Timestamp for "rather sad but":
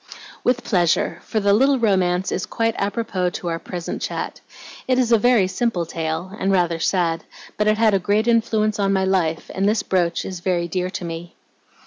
6.51-7.67